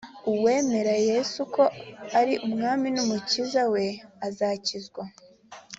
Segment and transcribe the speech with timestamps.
[0.31, 1.63] uwemera yesu ko
[2.19, 3.85] ari umwami n umukiza we
[4.27, 5.03] azakizwa